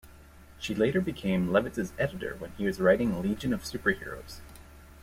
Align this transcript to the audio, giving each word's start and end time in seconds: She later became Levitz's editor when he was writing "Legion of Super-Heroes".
She 0.57 0.73
later 0.73 0.99
became 0.99 1.49
Levitz's 1.49 1.93
editor 1.99 2.35
when 2.39 2.53
he 2.57 2.65
was 2.65 2.79
writing 2.79 3.21
"Legion 3.21 3.53
of 3.53 3.63
Super-Heroes". 3.63 4.41